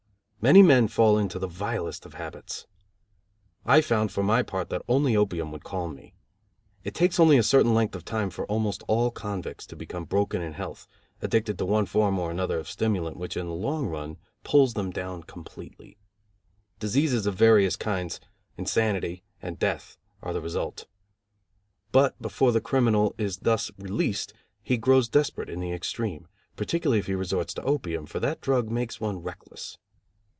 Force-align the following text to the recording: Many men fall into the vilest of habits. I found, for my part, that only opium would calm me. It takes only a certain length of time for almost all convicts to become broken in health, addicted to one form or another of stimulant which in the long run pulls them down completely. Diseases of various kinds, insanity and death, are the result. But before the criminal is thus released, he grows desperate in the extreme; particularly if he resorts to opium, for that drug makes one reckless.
Many 0.43 0.63
men 0.63 0.87
fall 0.87 1.19
into 1.19 1.37
the 1.37 1.45
vilest 1.45 2.03
of 2.03 2.15
habits. 2.15 2.65
I 3.63 3.79
found, 3.79 4.11
for 4.11 4.23
my 4.23 4.41
part, 4.41 4.69
that 4.71 4.81
only 4.89 5.15
opium 5.15 5.51
would 5.51 5.63
calm 5.63 5.93
me. 5.93 6.15
It 6.83 6.95
takes 6.95 7.19
only 7.19 7.37
a 7.37 7.43
certain 7.43 7.75
length 7.75 7.95
of 7.95 8.03
time 8.03 8.31
for 8.31 8.47
almost 8.47 8.81
all 8.87 9.11
convicts 9.11 9.67
to 9.67 9.75
become 9.75 10.05
broken 10.05 10.41
in 10.41 10.53
health, 10.53 10.87
addicted 11.21 11.59
to 11.59 11.65
one 11.67 11.85
form 11.85 12.17
or 12.17 12.31
another 12.31 12.57
of 12.57 12.67
stimulant 12.67 13.17
which 13.17 13.37
in 13.37 13.45
the 13.45 13.53
long 13.53 13.85
run 13.85 14.17
pulls 14.43 14.73
them 14.73 14.89
down 14.89 15.21
completely. 15.21 15.99
Diseases 16.79 17.27
of 17.27 17.35
various 17.35 17.75
kinds, 17.75 18.19
insanity 18.57 19.21
and 19.43 19.59
death, 19.59 19.95
are 20.23 20.33
the 20.33 20.41
result. 20.41 20.87
But 21.91 22.19
before 22.19 22.51
the 22.51 22.59
criminal 22.61 23.13
is 23.19 23.37
thus 23.37 23.69
released, 23.77 24.33
he 24.63 24.77
grows 24.79 25.07
desperate 25.07 25.51
in 25.51 25.59
the 25.59 25.71
extreme; 25.71 26.27
particularly 26.55 26.97
if 26.97 27.05
he 27.05 27.13
resorts 27.13 27.53
to 27.53 27.61
opium, 27.61 28.07
for 28.07 28.19
that 28.21 28.41
drug 28.41 28.71
makes 28.71 28.99
one 28.99 29.21
reckless. 29.21 29.77